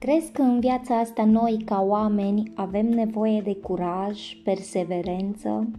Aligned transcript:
Crezi 0.00 0.32
că 0.32 0.42
în 0.42 0.60
viața 0.60 0.98
asta 0.98 1.24
noi, 1.24 1.62
ca 1.64 1.82
oameni, 1.82 2.52
avem 2.54 2.86
nevoie 2.86 3.40
de 3.40 3.54
curaj, 3.54 4.36
perseverență? 4.44 5.70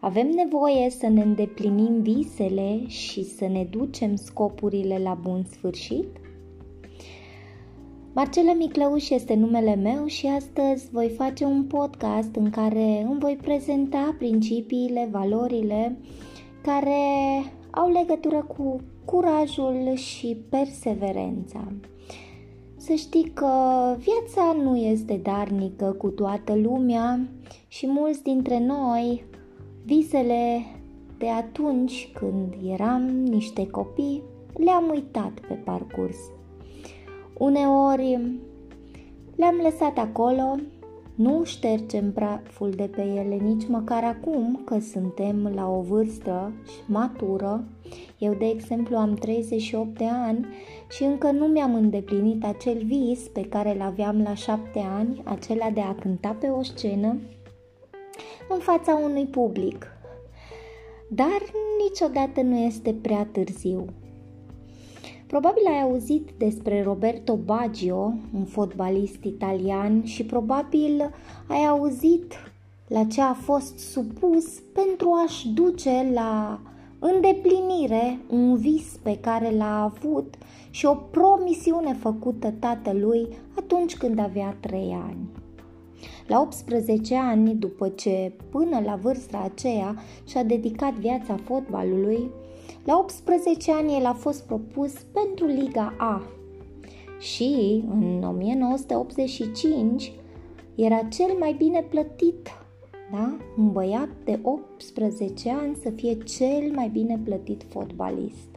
Avem 0.00 0.28
nevoie 0.28 0.90
să 0.90 1.08
ne 1.08 1.22
îndeplinim 1.22 2.02
visele 2.02 2.86
și 2.86 3.24
să 3.24 3.46
ne 3.46 3.64
ducem 3.64 4.14
scopurile 4.14 4.98
la 4.98 5.18
bun 5.22 5.44
sfârșit? 5.50 6.06
Marcela 8.12 8.52
Miclăuș 8.54 9.10
este 9.10 9.34
numele 9.34 9.74
meu 9.74 10.06
și 10.06 10.26
astăzi 10.26 10.90
voi 10.90 11.08
face 11.08 11.44
un 11.44 11.64
podcast 11.64 12.34
în 12.36 12.50
care 12.50 13.02
îmi 13.08 13.18
voi 13.18 13.38
prezenta 13.42 14.14
principiile, 14.18 15.08
valorile 15.10 15.98
care 16.62 17.02
au 17.70 17.92
legătură 17.92 18.42
cu 18.42 18.80
curajul 19.04 19.94
și 19.94 20.36
perseverența. 20.48 21.72
Să 22.86 22.94
știi 22.94 23.30
că 23.34 23.46
viața 23.98 24.52
nu 24.62 24.76
este 24.76 25.20
darnică 25.22 25.94
cu 25.98 26.08
toată 26.08 26.54
lumea 26.54 27.28
și 27.68 27.86
mulți 27.86 28.22
dintre 28.22 28.66
noi 28.66 29.24
visele 29.84 30.60
de 31.18 31.28
atunci 31.28 32.10
când 32.14 32.54
eram 32.72 33.02
niște 33.08 33.66
copii 33.66 34.22
le-am 34.56 34.90
uitat 34.90 35.32
pe 35.48 35.54
parcurs. 35.54 36.16
Uneori 37.38 38.20
le-am 39.36 39.60
lăsat 39.62 39.98
acolo 39.98 40.56
nu 41.14 41.44
ștergem 41.44 42.12
praful 42.12 42.70
de 42.70 42.90
pe 42.96 43.02
ele 43.02 43.34
nici 43.34 43.68
măcar 43.68 44.04
acum 44.04 44.60
că 44.64 44.78
suntem 44.78 45.52
la 45.54 45.68
o 45.68 45.80
vârstă 45.80 46.52
matură. 46.86 47.64
Eu, 48.18 48.34
de 48.34 48.46
exemplu, 48.46 48.96
am 48.96 49.14
38 49.14 49.98
de 49.98 50.04
ani 50.04 50.46
și 50.90 51.02
încă 51.02 51.30
nu 51.30 51.46
mi-am 51.46 51.74
îndeplinit 51.74 52.44
acel 52.44 52.82
vis 52.84 53.20
pe 53.20 53.44
care 53.44 53.74
îl 53.74 53.80
aveam 53.80 54.22
la 54.22 54.34
7 54.34 54.78
ani, 54.96 55.22
acela 55.24 55.70
de 55.70 55.80
a 55.80 55.94
cânta 55.94 56.36
pe 56.40 56.46
o 56.46 56.62
scenă 56.62 57.16
în 58.48 58.58
fața 58.58 58.94
unui 58.94 59.24
public. 59.26 59.86
Dar 61.08 61.40
niciodată 61.88 62.40
nu 62.40 62.56
este 62.56 62.94
prea 62.94 63.28
târziu. 63.32 63.84
Probabil 65.26 65.62
ai 65.66 65.82
auzit 65.82 66.30
despre 66.38 66.82
Roberto 66.82 67.36
Baggio, 67.36 68.12
un 68.34 68.44
fotbalist 68.44 69.24
italian, 69.24 70.04
și 70.04 70.24
probabil 70.24 71.10
ai 71.48 71.66
auzit 71.66 72.34
la 72.86 73.04
ce 73.04 73.20
a 73.20 73.32
fost 73.32 73.78
supus 73.78 74.60
pentru 74.72 75.10
a-și 75.24 75.48
duce 75.48 76.10
la 76.14 76.60
îndeplinire 77.14 78.18
un 78.30 78.56
vis 78.56 78.98
pe 79.02 79.18
care 79.20 79.50
l-a 79.56 79.82
avut 79.82 80.34
și 80.70 80.86
o 80.86 80.94
promisiune 80.94 81.92
făcută 81.92 82.50
tatălui 82.50 83.28
atunci 83.58 83.96
când 83.96 84.18
avea 84.18 84.56
3 84.60 84.96
ani. 85.08 85.28
La 86.26 86.40
18 86.40 87.16
ani, 87.16 87.54
după 87.54 87.88
ce 87.88 88.32
până 88.50 88.80
la 88.84 88.98
vârsta 89.02 89.50
aceea 89.52 89.94
și-a 90.26 90.42
dedicat 90.42 90.92
viața 90.92 91.36
fotbalului, 91.44 92.30
la 92.84 92.98
18 92.98 93.72
ani 93.72 93.96
el 93.96 94.06
a 94.06 94.12
fost 94.12 94.46
propus 94.46 94.92
pentru 94.92 95.46
Liga 95.46 95.94
A 95.98 96.22
și 97.18 97.84
în 97.90 98.22
1985 98.22 100.12
era 100.74 100.98
cel 100.98 101.36
mai 101.38 101.54
bine 101.58 101.82
plătit, 101.82 102.48
da? 103.12 103.36
Un 103.56 103.72
băiat 103.72 104.08
de 104.24 104.38
18 104.42 105.50
ani 105.50 105.74
să 105.74 105.90
fie 105.90 106.14
cel 106.14 106.72
mai 106.74 106.88
bine 106.88 107.20
plătit 107.24 107.62
fotbalist. 107.68 108.48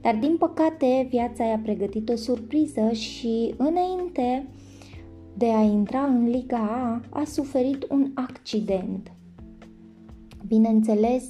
Dar 0.00 0.16
din 0.16 0.36
păcate 0.36 1.06
viața 1.10 1.44
i-a 1.44 1.60
pregătit 1.62 2.08
o 2.08 2.16
surpriză 2.16 2.92
și 2.92 3.54
înainte 3.56 4.48
de 5.36 5.46
a 5.46 5.60
intra 5.60 6.04
în 6.04 6.28
Liga 6.28 7.00
A 7.10 7.20
a 7.20 7.24
suferit 7.24 7.86
un 7.90 8.10
accident. 8.14 9.12
Bineînțeles, 10.46 11.24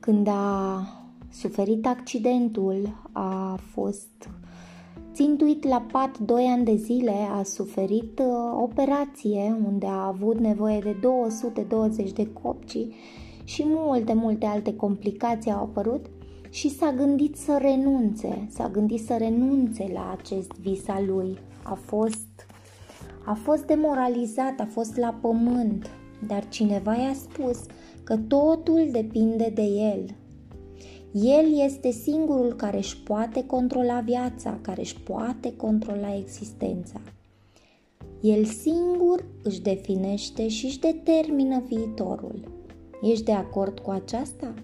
când 0.00 0.26
a 0.26 0.82
suferit 1.30 1.86
accidentul, 1.86 3.08
a 3.12 3.58
fost 3.72 4.30
țintuit 5.14 5.64
la 5.64 5.86
pat 5.92 6.18
2 6.18 6.44
ani 6.44 6.64
de 6.64 6.74
zile, 6.74 7.14
a 7.38 7.42
suferit 7.42 8.18
uh, 8.18 8.26
operație 8.62 9.56
unde 9.66 9.86
a 9.86 10.06
avut 10.06 10.38
nevoie 10.38 10.78
de 10.78 10.96
220 11.00 12.12
de 12.12 12.32
copci 12.32 12.86
și 13.44 13.62
multe, 13.66 14.12
multe 14.12 14.46
alte 14.46 14.76
complicații 14.76 15.50
au 15.50 15.62
apărut 15.62 16.06
și 16.50 16.68
s-a 16.68 16.92
gândit 16.92 17.36
să 17.36 17.58
renunțe, 17.60 18.46
s-a 18.50 18.68
gândit 18.68 19.04
să 19.04 19.16
renunțe 19.18 19.90
la 19.92 20.16
acest 20.18 20.52
vis 20.60 20.88
al 20.88 21.04
lui. 21.06 21.38
A 21.62 21.74
fost, 21.74 22.46
a 23.24 23.34
fost 23.34 23.64
demoralizat, 23.64 24.60
a 24.60 24.66
fost 24.70 24.96
la 24.96 25.18
pământ, 25.20 25.90
dar 26.26 26.48
cineva 26.48 26.94
i-a 26.94 27.14
spus 27.14 27.60
că 28.04 28.16
totul 28.16 28.88
depinde 28.92 29.52
de 29.54 29.62
el, 29.62 30.04
el 31.12 31.60
este 31.64 31.90
singurul 31.90 32.52
care 32.52 32.76
își 32.76 33.02
poate 33.02 33.46
controla 33.46 34.00
viața, 34.00 34.58
care 34.60 34.80
își 34.80 35.00
poate 35.00 35.56
controla 35.56 36.16
existența. 36.16 37.00
El 38.20 38.44
singur 38.44 39.24
își 39.42 39.60
definește 39.60 40.48
și 40.48 40.64
își 40.66 40.80
determină 40.80 41.62
viitorul. 41.66 42.48
Ești 43.02 43.24
de 43.24 43.32
acord 43.32 43.78
cu 43.78 43.90
aceasta? 43.90 44.54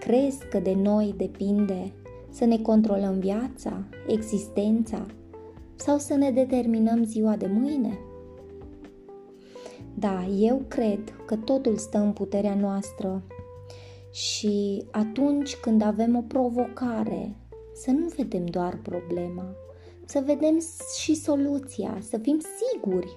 Crezi 0.00 0.48
că 0.50 0.58
de 0.58 0.74
noi 0.74 1.14
depinde 1.16 1.92
să 2.30 2.44
ne 2.44 2.58
controlăm 2.58 3.18
viața, 3.18 3.84
existența 4.06 5.06
sau 5.74 5.98
să 5.98 6.14
ne 6.14 6.30
determinăm 6.30 7.04
ziua 7.04 7.36
de 7.36 7.46
mâine? 7.46 7.98
Da, 9.94 10.26
eu 10.38 10.62
cred 10.68 11.00
că 11.26 11.36
totul 11.36 11.76
stă 11.76 11.98
în 11.98 12.12
puterea 12.12 12.54
noastră 12.54 13.22
și 14.12 14.84
atunci 14.90 15.56
când 15.56 15.82
avem 15.82 16.16
o 16.16 16.20
provocare, 16.20 17.36
să 17.74 17.90
nu 17.90 18.06
vedem 18.16 18.44
doar 18.44 18.78
problema, 18.82 19.54
să 20.04 20.22
vedem 20.24 20.58
și 20.98 21.14
soluția, 21.14 21.98
să 22.00 22.18
fim 22.18 22.40
siguri 22.40 23.16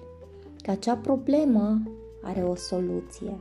că 0.62 0.70
acea 0.70 0.96
problemă 0.96 1.82
are 2.22 2.42
o 2.42 2.54
soluție. 2.54 3.38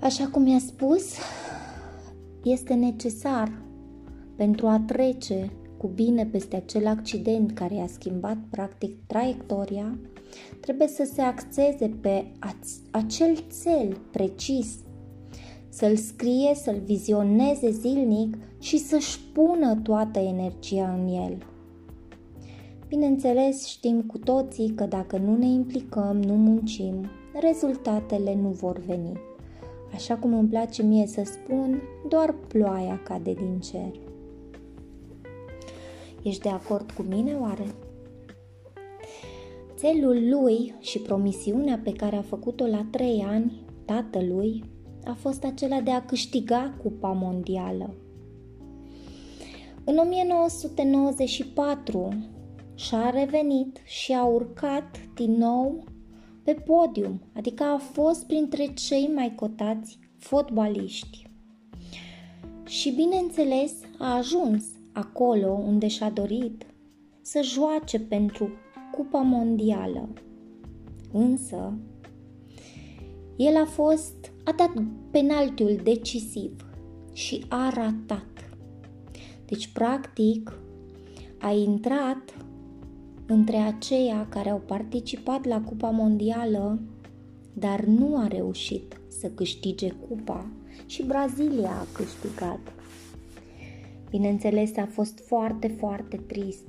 Așa 0.00 0.26
cum 0.26 0.46
i-a 0.46 0.58
spus, 0.58 1.14
este 2.42 2.74
necesar 2.74 3.52
pentru 4.36 4.66
a 4.66 4.80
trece 4.86 5.52
cu 5.76 5.86
bine 5.86 6.26
peste 6.26 6.56
acel 6.56 6.86
accident 6.86 7.52
care 7.52 7.74
i-a 7.74 7.86
schimbat 7.86 8.36
practic 8.50 9.06
traiectoria, 9.06 9.98
trebuie 10.60 10.88
să 10.88 11.10
se 11.12 11.20
axeze 11.20 11.88
pe 12.00 12.26
acel 12.90 13.36
cel 13.62 13.96
precis 14.10 14.78
să-l 15.74 15.96
scrie, 15.96 16.54
să-l 16.54 16.80
vizioneze 16.84 17.70
zilnic 17.70 18.36
și 18.58 18.78
să-și 18.78 19.20
pună 19.32 19.74
toată 19.82 20.18
energia 20.18 20.92
în 20.92 21.08
el. 21.08 21.46
Bineînțeles, 22.88 23.66
știm 23.66 24.02
cu 24.02 24.18
toții 24.18 24.72
că 24.74 24.84
dacă 24.84 25.16
nu 25.16 25.36
ne 25.36 25.46
implicăm, 25.46 26.22
nu 26.22 26.34
muncim, 26.34 27.06
rezultatele 27.40 28.34
nu 28.34 28.48
vor 28.48 28.78
veni. 28.86 29.12
Așa 29.94 30.16
cum 30.16 30.34
îmi 30.34 30.48
place 30.48 30.82
mie 30.82 31.06
să 31.06 31.22
spun, 31.24 31.82
doar 32.08 32.34
ploaia 32.48 33.00
cade 33.04 33.32
din 33.32 33.60
cer. 33.60 33.92
Ești 36.22 36.42
de 36.42 36.48
acord 36.48 36.90
cu 36.90 37.02
mine 37.02 37.36
oare? 37.40 37.66
Țelul 39.76 40.28
lui 40.30 40.74
și 40.80 40.98
promisiunea 40.98 41.80
pe 41.84 41.92
care 41.92 42.16
a 42.16 42.22
făcut-o 42.22 42.66
la 42.66 42.86
trei 42.90 43.24
ani 43.28 43.64
tatălui 43.84 44.64
a 45.04 45.12
fost 45.12 45.44
acela 45.44 45.80
de 45.80 45.90
a 45.90 46.04
câștiga 46.04 46.74
Cupa 46.82 47.12
Mondială. 47.12 47.94
În 49.84 49.96
1994 49.96 52.08
și-a 52.74 53.10
revenit 53.10 53.78
și 53.84 54.12
a 54.12 54.24
urcat 54.24 55.00
din 55.14 55.36
nou 55.36 55.84
pe 56.44 56.52
podium, 56.52 57.20
adică 57.36 57.64
a 57.64 57.76
fost 57.76 58.26
printre 58.26 58.72
cei 58.74 59.10
mai 59.14 59.34
cotați 59.34 59.98
fotbaliști. 60.16 61.30
Și 62.64 62.90
bineînțeles 62.90 63.72
a 63.98 64.16
ajuns 64.16 64.64
acolo 64.92 65.52
unde 65.52 65.88
și-a 65.88 66.10
dorit 66.10 66.66
să 67.20 67.40
joace 67.42 68.00
pentru 68.00 68.50
Cupa 68.92 69.20
Mondială. 69.20 70.08
Însă, 71.12 71.78
el 73.36 73.56
a 73.56 73.64
fost 73.64 74.33
a 74.44 74.52
dat 74.52 74.72
penaltiul 75.10 75.80
decisiv 75.82 76.66
și 77.12 77.44
a 77.48 77.70
ratat. 77.74 78.50
Deci, 79.44 79.68
practic, 79.68 80.52
a 81.38 81.50
intrat 81.50 82.34
între 83.26 83.56
aceia 83.56 84.26
care 84.28 84.50
au 84.50 84.62
participat 84.66 85.44
la 85.44 85.60
Cupa 85.60 85.90
Mondială, 85.90 86.80
dar 87.52 87.80
nu 87.84 88.16
a 88.16 88.26
reușit 88.26 89.00
să 89.08 89.28
câștige 89.28 89.90
cupa 89.90 90.46
și 90.86 91.02
Brazilia 91.02 91.70
a 91.70 91.86
câștigat. 91.92 92.72
Bineînțeles, 94.10 94.76
a 94.76 94.86
fost 94.86 95.18
foarte, 95.26 95.68
foarte 95.68 96.16
trist. 96.16 96.66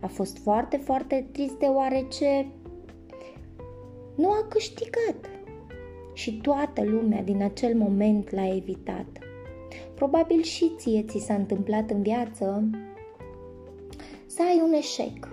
A 0.00 0.06
fost 0.06 0.38
foarte, 0.38 0.76
foarte 0.76 1.28
trist 1.32 1.58
deoarece 1.58 2.46
nu 4.16 4.30
a 4.30 4.46
câștigat. 4.48 5.25
Și 6.16 6.32
toată 6.32 6.84
lumea 6.84 7.22
din 7.22 7.42
acel 7.42 7.74
moment 7.74 8.30
l-a 8.30 8.54
evitat. 8.54 9.06
Probabil 9.94 10.42
și 10.42 10.72
ție 10.76 11.02
ți 11.02 11.18
s-a 11.18 11.34
întâmplat 11.34 11.90
în 11.90 12.02
viață 12.02 12.70
să 14.26 14.42
ai 14.42 14.60
un 14.64 14.72
eșec. 14.72 15.28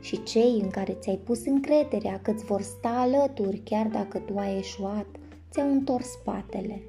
Și 0.00 0.22
cei 0.22 0.58
în 0.62 0.70
care 0.70 0.92
ți-ai 0.92 1.16
pus 1.16 1.46
încrederea 1.46 2.20
că 2.22 2.30
îți 2.30 2.44
vor 2.44 2.60
sta 2.60 2.88
alături 2.88 3.60
chiar 3.64 3.86
dacă 3.86 4.18
tu 4.18 4.36
ai 4.36 4.58
eșuat, 4.58 5.06
ți-au 5.50 5.70
întors 5.70 6.06
spatele. 6.06 6.82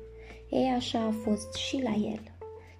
Ei 0.50 0.74
așa 0.76 1.00
a 1.00 1.14
fost 1.24 1.54
și 1.54 1.82
la 1.82 1.94
el. 1.94 2.22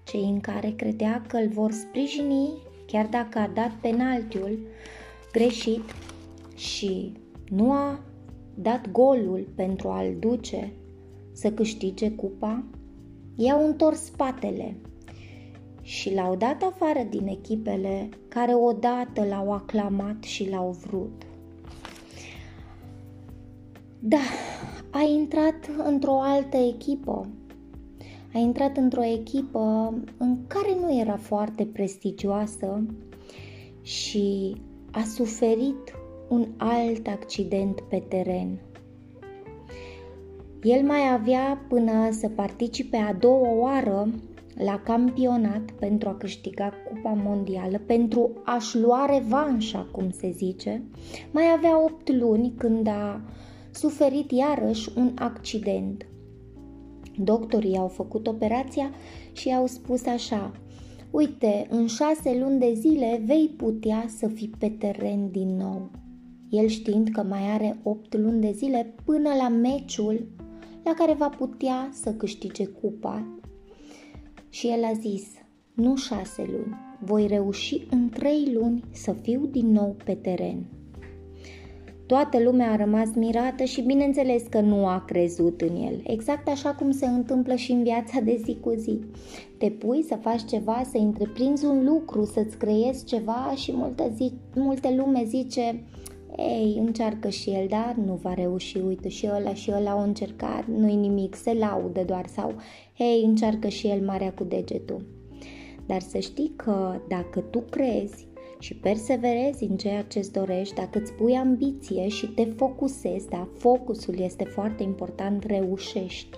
Cei 0.04 0.24
în 0.24 0.40
care 0.40 0.70
credea 0.70 1.22
că 1.28 1.38
îl 1.38 1.48
vor 1.48 1.72
sprijini, 1.72 2.50
chiar 2.86 3.06
dacă 3.06 3.40
a 3.40 3.48
dat 3.54 3.72
penaltiul 3.82 4.60
greșit 5.32 5.84
și 6.56 7.12
nu 7.50 7.72
a 7.72 8.00
dat 8.56 8.92
golul 8.92 9.48
pentru 9.56 9.88
a-l 9.90 10.16
duce 10.20 10.72
să 11.32 11.52
câștige 11.52 12.12
cupa, 12.12 12.64
i-au 13.36 13.66
întors 13.66 14.04
spatele 14.04 14.76
și 15.82 16.14
l-au 16.14 16.36
dat 16.36 16.64
afară 16.64 17.08
din 17.10 17.28
echipele 17.28 18.10
care 18.28 18.54
odată 18.54 19.26
l-au 19.30 19.52
aclamat 19.52 20.24
și 20.24 20.50
l-au 20.50 20.78
vrut. 20.86 21.26
Da, 24.00 24.22
a 24.90 25.02
intrat 25.02 25.70
într-o 25.86 26.20
altă 26.22 26.58
echipă. 26.58 27.30
A 28.34 28.38
intrat 28.38 28.78
într-o 28.78 29.04
echipă 29.04 29.94
în 30.18 30.48
care 30.48 30.78
nu 30.80 31.00
era 31.00 31.18
foarte 31.18 31.66
prestigioasă 31.66 32.86
și 33.82 34.56
a 34.92 35.04
suferit 35.04 35.96
un 36.30 36.48
alt 36.58 37.08
accident 37.08 37.82
pe 37.82 38.04
teren. 38.08 38.60
El 40.64 40.86
mai 40.86 41.14
avea 41.14 41.66
până 41.68 42.12
să 42.12 42.30
participe 42.30 42.98
a 42.98 43.14
doua 43.14 43.54
oară 43.56 44.10
la 44.58 44.80
campionat 44.80 45.72
pentru 45.72 46.10
a 46.10 46.16
câștiga 46.16 46.74
Cupa 46.88 47.20
Mondială, 47.24 47.82
pentru 47.86 48.32
a-și 48.44 48.78
lua 48.78 49.06
revanșa, 49.06 49.88
cum 49.92 50.10
se 50.10 50.32
zice, 50.32 50.84
mai 51.32 51.44
avea 51.56 51.84
8 51.84 52.12
luni 52.12 52.54
când 52.58 52.88
a 52.88 53.22
suferit 53.72 54.32
iarăși 54.32 54.90
un 54.96 55.12
accident. 55.16 56.06
Doctorii 57.18 57.78
au 57.78 57.88
făcut 57.88 58.28
operația 58.28 58.92
și 59.32 59.54
au 59.54 59.66
spus 59.68 60.06
așa, 60.06 60.52
uite, 61.12 61.68
în 61.70 61.88
șase 61.88 62.38
luni 62.40 62.60
de 62.60 62.74
zile 62.74 63.22
vei 63.26 63.54
putea 63.58 64.06
să 64.18 64.28
fii 64.28 64.52
pe 64.60 64.70
teren 64.70 65.32
din 65.32 65.56
nou. 65.56 65.90
El 66.56 66.68
știind 66.68 67.10
că 67.10 67.24
mai 67.24 67.52
are 67.54 67.80
8 67.84 68.18
luni 68.18 68.42
de 68.42 68.52
zile 68.52 68.94
până 69.06 69.30
la 69.38 69.48
meciul 69.48 70.28
la 70.84 70.94
care 70.94 71.14
va 71.14 71.30
putea 71.30 71.90
să 71.92 72.14
câștige 72.14 72.66
cupa. 72.66 73.26
Și 74.50 74.68
el 74.68 74.84
a 74.84 74.94
zis, 74.94 75.28
nu 75.74 75.96
șase 75.96 76.42
luni, 76.52 76.76
voi 77.00 77.28
reuși 77.28 77.88
în 77.90 78.10
trei 78.10 78.52
luni 78.54 78.84
să 78.92 79.12
fiu 79.12 79.46
din 79.46 79.72
nou 79.72 79.96
pe 80.04 80.14
teren. 80.14 80.66
Toată 82.06 82.40
lumea 82.40 82.72
a 82.72 82.76
rămas 82.76 83.10
mirată 83.16 83.64
și 83.64 83.82
bineînțeles 83.82 84.44
că 84.50 84.60
nu 84.60 84.88
a 84.88 85.04
crezut 85.08 85.62
în 85.62 85.76
el, 85.76 86.02
exact 86.04 86.48
așa 86.48 86.74
cum 86.74 86.92
se 86.92 87.06
întâmplă 87.06 87.56
și 87.56 87.72
în 87.72 87.84
viața 87.84 88.20
de 88.20 88.42
zi 88.44 88.58
cu 88.62 88.74
zi. 88.78 89.00
Te 89.58 89.70
pui 89.70 90.04
să 90.04 90.16
faci 90.22 90.46
ceva, 90.46 90.82
să 90.92 90.98
întreprinzi 90.98 91.66
un 91.66 91.86
lucru, 91.86 92.26
să-ți 92.26 92.58
creezi 92.58 93.06
ceva 93.06 93.54
și 93.56 93.72
multă, 93.76 94.12
zi, 94.16 94.32
multe 94.56 94.96
lume 94.98 95.24
zice 95.26 95.84
ei, 96.38 96.78
încearcă 96.78 97.30
și 97.30 97.50
el, 97.50 97.68
dar 97.68 97.96
nu 98.06 98.14
va 98.14 98.34
reuși, 98.34 98.78
uite 98.78 99.10
și 99.10 99.30
ăla 99.36 99.54
și 99.54 99.72
ăla 99.72 99.92
au 99.92 100.02
încercat, 100.02 100.66
nu-i 100.68 100.96
nimic, 100.96 101.36
se 101.36 101.54
laudă 101.54 102.04
doar 102.04 102.28
sau, 102.28 102.54
hei, 102.98 103.24
încearcă 103.24 103.68
și 103.68 103.88
el 103.88 104.02
marea 104.02 104.34
cu 104.34 104.44
degetul. 104.44 105.06
Dar 105.86 106.02
să 106.02 106.20
știi 106.20 106.54
că 106.56 107.02
dacă 107.08 107.40
tu 107.40 107.60
crezi 107.60 108.28
și 108.60 108.76
perseverezi 108.76 109.64
în 109.64 109.78
ceea 109.78 110.02
ce 110.02 110.20
îți 110.20 110.32
dorești, 110.32 110.76
dacă 110.76 111.00
îți 111.00 111.14
pui 111.14 111.36
ambiție 111.36 112.08
și 112.08 112.28
te 112.28 112.46
focusezi, 112.46 113.30
da, 113.30 113.48
focusul 113.58 114.20
este 114.20 114.44
foarte 114.44 114.84
important, 114.84 115.44
reușești. 115.44 116.38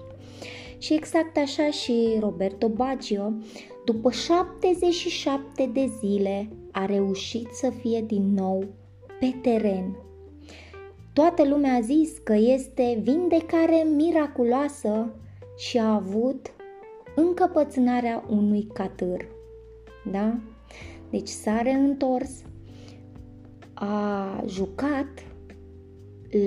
Și 0.78 0.94
exact 0.94 1.38
așa 1.38 1.70
și 1.70 2.18
Roberto 2.20 2.70
Baggio, 2.70 3.34
după 3.86 4.12
77 4.12 5.70
de 5.74 5.92
zile, 6.00 6.50
a 6.72 6.86
reușit 6.86 7.48
să 7.52 7.70
fie 7.70 8.04
din 8.08 8.34
nou 8.34 8.64
pe 9.20 9.36
teren. 9.42 9.96
Toată 11.14 11.48
lumea 11.48 11.74
a 11.74 11.80
zis 11.80 12.18
că 12.24 12.34
este 12.34 13.00
vindecare 13.04 13.88
miraculoasă 13.96 15.14
și 15.58 15.78
a 15.78 15.94
avut 15.94 16.54
încăpățânarea 17.16 18.24
unui 18.30 18.68
catâr. 18.74 19.26
Da? 20.12 20.40
Deci 21.10 21.28
s-a 21.28 21.62
reîntors, 21.62 22.32
a 23.74 24.44
jucat 24.48 25.08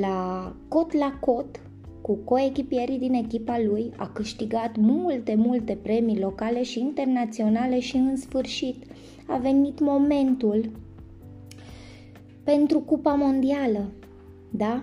la 0.01 0.53
cot 0.69 0.93
la 0.93 1.19
cot 1.21 1.61
cu 2.01 2.15
coechipierii 2.15 2.99
din 2.99 3.15
echipa 3.15 3.61
lui, 3.61 3.93
a 3.97 4.09
câștigat 4.09 4.77
multe, 4.77 5.35
multe 5.35 5.79
premii 5.83 6.19
locale 6.19 6.63
și 6.63 6.81
internaționale 6.81 7.81
și 7.81 7.97
în 7.97 8.17
sfârșit 8.17 8.85
a 9.27 9.37
venit 9.37 9.81
momentul 9.81 10.71
pentru 12.51 12.81
Cupa 12.81 13.15
Mondială, 13.15 13.91
da? 14.51 14.83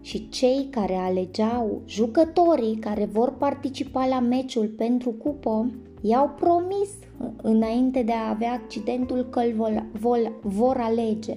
Și 0.00 0.28
cei 0.28 0.68
care 0.70 0.94
alegeau, 0.94 1.82
jucătorii 1.86 2.76
care 2.76 3.04
vor 3.04 3.32
participa 3.32 4.06
la 4.06 4.20
meciul 4.20 4.66
pentru 4.66 5.10
cupă, 5.10 5.70
i-au 6.00 6.28
promis 6.28 6.88
înainte 7.42 8.02
de 8.02 8.12
a 8.12 8.28
avea 8.28 8.52
accidentul 8.52 9.24
că 9.24 9.38
îl 9.38 9.52
vor, 9.52 9.86
vor, 9.92 10.32
vor 10.42 10.76
alege. 10.76 11.34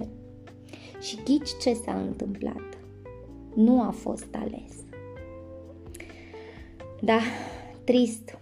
Și 1.00 1.18
ghici 1.24 1.50
ce 1.60 1.72
s-a 1.72 2.02
întâmplat? 2.06 2.78
Nu 3.54 3.80
a 3.80 3.90
fost 3.90 4.34
ales. 4.34 4.72
Da, 7.00 7.18
trist, 7.84 8.38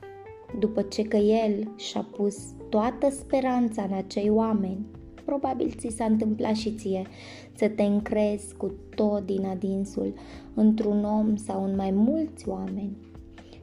după 0.59 0.83
ce 0.83 1.03
că 1.03 1.17
el 1.17 1.73
și-a 1.77 2.07
pus 2.17 2.37
toată 2.69 3.11
speranța 3.11 3.83
în 3.83 3.93
acei 3.93 4.31
oameni 4.31 4.87
probabil 5.31 5.75
ți 5.79 5.95
s-a 5.97 6.05
întâmplat 6.05 6.55
și 6.55 6.71
ție 6.71 7.07
să 7.53 7.69
te 7.69 7.83
încrezi 7.83 8.57
cu 8.57 8.75
tot 8.95 9.27
din 9.27 9.45
adinsul 9.45 10.15
într-un 10.55 11.05
om 11.05 11.37
sau 11.37 11.65
în 11.65 11.75
mai 11.77 11.91
mulți 11.91 12.49
oameni. 12.49 12.97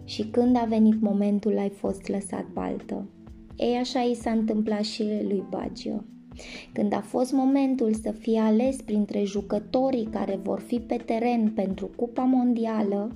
Și 0.03 0.23
când 0.23 0.57
a 0.57 0.65
venit 0.67 1.01
momentul, 1.01 1.57
ai 1.57 1.69
fost 1.69 2.07
lăsat 2.07 2.45
baltă. 2.53 3.05
Ei, 3.55 3.75
așa 3.75 3.99
i 3.99 4.13
s-a 4.13 4.31
întâmplat 4.31 4.83
și 4.83 5.03
lui 5.03 5.43
Baggio. 5.49 6.03
Când 6.73 6.93
a 6.93 7.01
fost 7.01 7.31
momentul 7.31 7.93
să 7.93 8.11
fie 8.11 8.39
ales 8.39 8.81
printre 8.81 9.23
jucătorii 9.23 10.07
care 10.11 10.39
vor 10.43 10.59
fi 10.59 10.79
pe 10.79 10.95
teren 11.05 11.51
pentru 11.51 11.89
Cupa 11.95 12.23
Mondială, 12.23 13.15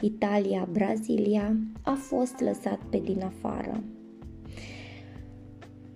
Italia-Brazilia 0.00 1.56
a 1.82 1.92
fost 1.92 2.40
lăsat 2.40 2.78
pe 2.90 2.98
din 3.04 3.22
afară. 3.22 3.82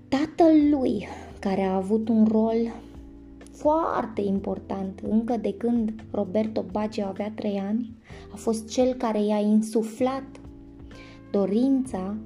Tatăl 0.09 0.55
lui 0.71 1.07
care 1.39 1.63
a 1.63 1.75
avut 1.75 2.09
un 2.09 2.27
rol 2.31 2.57
foarte 3.53 4.21
important 4.21 5.03
încă 5.09 5.37
de 5.37 5.55
când 5.55 6.05
Roberto 6.11 6.65
Baggio 6.73 7.05
avea 7.05 7.33
trei 7.35 7.59
ani, 7.59 7.97
a 8.33 8.37
fost 8.37 8.69
cel 8.69 8.95
care 8.95 9.25
i-a 9.25 9.41
insuflat 9.41 10.25
dorința 11.31 12.17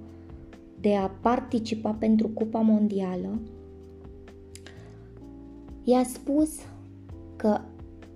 de 0.80 0.94
a 0.94 1.10
participa 1.20 1.90
pentru 1.90 2.28
Cupa 2.28 2.60
Mondială, 2.60 3.40
i-a 5.84 6.02
spus 6.04 6.58
că 7.36 7.60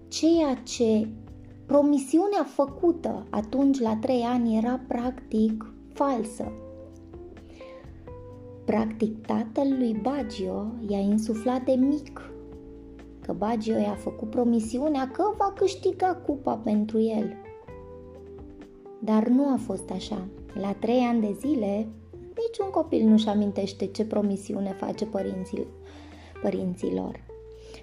ceea 0.09 0.55
ce 0.55 1.09
promisiunea 1.67 2.45
făcută 2.45 3.27
atunci 3.31 3.81
la 3.81 3.97
trei 3.97 4.21
ani 4.21 4.57
era 4.57 4.81
practic 4.87 5.73
falsă. 5.93 6.53
Practic, 8.65 9.27
tatăl 9.27 9.75
lui 9.79 9.99
Bagio 10.03 10.67
i-a 10.89 10.99
insuflat 10.99 11.65
de 11.65 11.73
mic 11.73 12.31
că 13.21 13.33
Bagio 13.33 13.77
i-a 13.77 13.95
făcut 13.95 14.31
promisiunea 14.31 15.11
că 15.11 15.23
va 15.37 15.53
câștiga 15.57 16.15
cupa 16.27 16.57
pentru 16.57 17.01
el. 17.01 17.37
Dar 18.99 19.27
nu 19.27 19.53
a 19.53 19.57
fost 19.67 19.91
așa. 19.91 20.27
La 20.55 20.73
trei 20.73 21.01
ani 21.01 21.21
de 21.21 21.37
zile, 21.41 21.89
niciun 22.13 22.71
copil 22.71 23.07
nu-și 23.07 23.29
amintește 23.29 23.87
ce 23.87 24.05
promisiune 24.05 24.73
face 24.73 25.07
părinții, 25.07 25.67
părinților. 26.43 27.25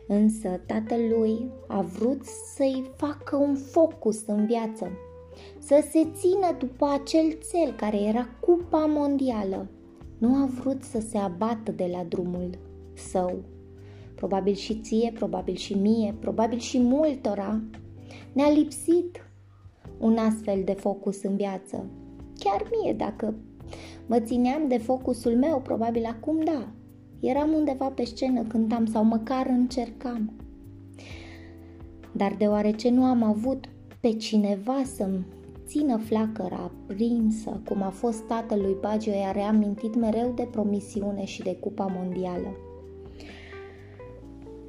Însă 0.07 0.61
tatăl 0.65 0.99
lui 1.17 1.51
a 1.67 1.81
vrut 1.81 2.25
să-i 2.55 2.91
facă 2.95 3.35
un 3.35 3.55
focus 3.55 4.25
în 4.25 4.45
viață, 4.45 4.91
să 5.59 5.83
se 5.91 6.07
țină 6.13 6.55
după 6.57 6.85
acel 6.85 7.37
cel 7.51 7.73
care 7.77 7.97
era 7.97 8.27
Cupa 8.39 8.85
Mondială– 8.85 9.67
nu 10.21 10.35
a 10.35 10.45
vrut 10.45 10.83
să 10.83 10.99
se 10.99 11.17
abată 11.17 11.71
de 11.71 11.89
la 11.91 12.03
drumul 12.03 12.49
său, 12.93 13.43
probabil 14.15 14.53
și 14.53 14.79
ție, 14.79 15.11
probabil 15.13 15.55
și 15.55 15.73
mie, 15.73 16.15
probabil 16.19 16.57
și 16.57 16.79
multora, 16.79 17.61
ne-a 18.33 18.49
lipsit 18.49 19.25
un 19.97 20.17
astfel 20.17 20.61
de 20.65 20.71
focus 20.71 21.23
în 21.23 21.35
viață. 21.35 21.85
Chiar 22.39 22.69
mie, 22.71 22.93
dacă 22.93 23.33
mă 24.05 24.19
țineam 24.19 24.67
de 24.67 24.77
focusul 24.77 25.35
meu, 25.35 25.61
probabil 25.61 26.05
acum 26.05 26.43
da. 26.43 26.67
Eram 27.19 27.53
undeva 27.53 27.89
pe 27.89 28.03
scenă, 28.03 28.41
cântam 28.41 28.85
sau 28.85 29.03
măcar 29.03 29.47
încercam. 29.47 30.33
Dar 32.11 32.35
deoarece 32.37 32.89
nu 32.89 33.03
am 33.03 33.23
avut 33.23 33.65
pe 33.99 34.13
cineva 34.13 34.81
să-mi 34.95 35.25
țină 35.71 35.97
flacăra 35.97 36.55
aprinsă, 36.55 37.61
cum 37.65 37.81
a 37.81 37.89
fost 37.89 38.21
tatălui 38.21 38.77
Bagio, 38.81 39.11
i-a 39.11 39.31
reamintit 39.31 39.95
mereu 39.95 40.31
de 40.35 40.47
promisiune 40.51 41.25
și 41.25 41.41
de 41.41 41.55
Cupa 41.55 41.85
Mondială. 41.85 42.55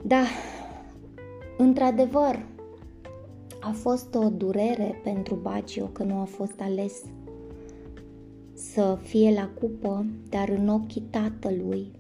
Da, 0.05 0.25
într-adevăr, 1.59 2.47
a 3.61 3.71
fost 3.71 4.15
o 4.15 4.29
durere 4.29 5.01
pentru 5.05 5.35
Bagio 5.35 5.85
că 5.85 6.03
nu 6.03 6.21
a 6.21 6.25
fost 6.25 6.61
ales 6.61 7.03
să 8.53 8.99
fie 9.03 9.33
la 9.33 9.51
cupă, 9.61 10.07
dar 10.29 10.49
în 10.49 10.69
ochii 10.69 11.07
tatălui, 11.11 11.91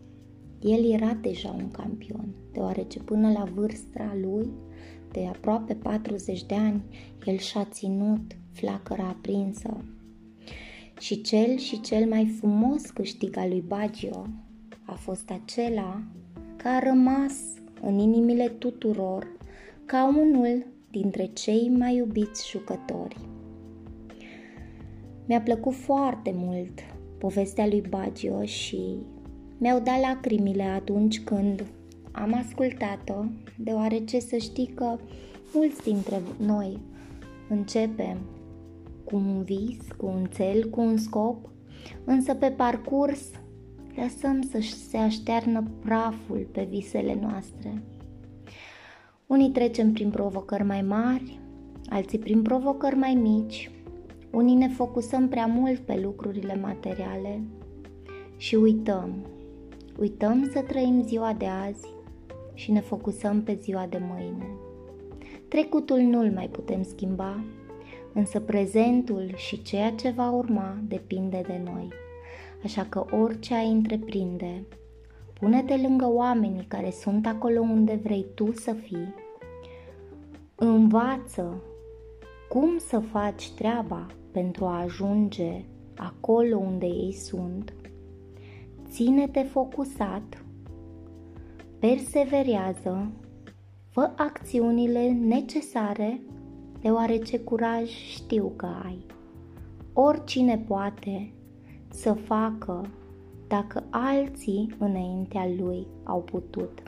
el 0.60 0.92
era 0.92 1.18
deja 1.20 1.54
un 1.58 1.70
campion, 1.70 2.34
deoarece 2.52 2.98
până 2.98 3.32
la 3.32 3.44
vârsta 3.54 4.16
lui, 4.20 4.50
de 5.12 5.26
aproape 5.26 5.74
40 5.74 6.44
de 6.44 6.54
ani, 6.54 6.82
el 7.24 7.36
și-a 7.36 7.64
ținut 7.64 8.36
flacăra 8.52 9.04
aprinsă. 9.04 9.84
Și 11.00 11.20
cel 11.20 11.56
și 11.56 11.80
cel 11.80 12.08
mai 12.08 12.26
frumos 12.26 12.90
câștig 12.90 13.36
al 13.36 13.48
lui 13.48 13.64
Bagio 13.66 14.26
a 14.84 14.92
fost 14.92 15.30
acela 15.30 16.02
care 16.56 16.86
a 16.86 16.88
rămas 16.88 17.34
în 17.80 17.98
inimile 17.98 18.48
tuturor 18.48 19.26
ca 19.84 20.08
unul 20.08 20.66
dintre 20.90 21.26
cei 21.26 21.68
mai 21.78 21.96
iubiți 21.96 22.50
jucători. 22.50 23.16
Mi-a 25.26 25.40
plăcut 25.40 25.74
foarte 25.74 26.32
mult 26.34 26.80
povestea 27.18 27.66
lui 27.66 27.82
Bagio 27.88 28.44
și 28.44 28.96
mi-au 29.58 29.80
dat 29.80 30.00
lacrimile 30.00 30.62
atunci 30.62 31.20
când 31.20 31.64
am 32.12 32.34
ascultat-o, 32.34 33.24
deoarece 33.56 34.20
să 34.20 34.36
știi 34.36 34.72
că 34.74 34.98
mulți 35.54 35.82
dintre 35.82 36.20
noi 36.46 36.78
începem 37.48 38.18
cu 39.04 39.16
un 39.16 39.42
vis, 39.42 39.78
cu 39.96 40.06
un 40.06 40.24
cel, 40.24 40.70
cu 40.70 40.80
un 40.80 40.96
scop, 40.96 41.48
însă 42.04 42.34
pe 42.34 42.50
parcurs 42.50 43.30
lăsăm 43.94 44.42
să 44.42 44.58
se 44.88 44.96
aștearnă 44.96 45.64
praful 45.84 46.48
pe 46.52 46.66
visele 46.70 47.18
noastre. 47.20 47.82
Unii 49.26 49.50
trecem 49.50 49.92
prin 49.92 50.10
provocări 50.10 50.64
mai 50.64 50.82
mari, 50.82 51.40
alții 51.88 52.18
prin 52.18 52.42
provocări 52.42 52.96
mai 52.96 53.14
mici, 53.14 53.70
unii 54.30 54.54
ne 54.54 54.68
focusăm 54.68 55.28
prea 55.28 55.46
mult 55.46 55.78
pe 55.78 56.00
lucrurile 56.02 56.54
materiale 56.62 57.42
și 58.36 58.54
uităm. 58.54 59.14
Uităm 59.98 60.50
să 60.52 60.60
trăim 60.60 61.02
ziua 61.02 61.32
de 61.32 61.46
azi 61.46 61.86
și 62.54 62.72
ne 62.72 62.80
focusăm 62.80 63.42
pe 63.42 63.58
ziua 63.62 63.86
de 63.90 64.00
mâine. 64.10 64.46
Trecutul 65.48 65.98
nu-l 65.98 66.30
mai 66.34 66.48
putem 66.48 66.82
schimba, 66.82 67.44
însă 68.14 68.40
prezentul 68.40 69.32
și 69.34 69.62
ceea 69.62 69.90
ce 69.90 70.10
va 70.10 70.30
urma 70.30 70.76
depinde 70.88 71.42
de 71.46 71.60
noi. 71.64 71.88
Așa 72.64 72.86
că 72.88 73.04
orice 73.10 73.54
ai 73.54 73.70
întreprinde, 73.70 74.64
pune-te 75.40 75.76
lângă 75.76 76.06
oamenii 76.12 76.64
care 76.68 76.90
sunt 76.90 77.26
acolo 77.26 77.60
unde 77.60 78.00
vrei 78.02 78.26
tu 78.34 78.52
să 78.52 78.72
fii, 78.72 79.14
învață 80.54 81.62
cum 82.48 82.78
să 82.78 82.98
faci 82.98 83.50
treaba 83.50 84.06
pentru 84.30 84.64
a 84.64 84.80
ajunge 84.80 85.64
acolo 85.96 86.56
unde 86.56 86.86
ei 86.86 87.12
sunt, 87.12 87.72
ține-te 88.88 89.42
focusat, 89.42 90.44
perseverează, 91.78 93.10
fă 93.88 94.10
acțiunile 94.16 95.10
necesare 95.10 96.20
deoarece 96.82 97.38
curaj 97.38 97.88
știu 97.88 98.52
că 98.56 98.68
ai. 98.84 99.06
Oricine 99.92 100.58
poate 100.58 101.32
să 101.88 102.12
facă 102.12 102.90
dacă 103.48 103.84
alții 103.90 104.74
înaintea 104.78 105.46
lui 105.58 105.86
au 106.04 106.20
putut. 106.20 106.82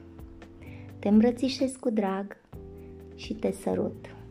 Te 0.98 1.08
îmbrățișez 1.08 1.76
cu 1.80 1.90
drag 1.90 2.36
și 3.14 3.34
te 3.34 3.52
sărut. 3.52 3.94
thank 3.96 4.18
you 4.18 4.23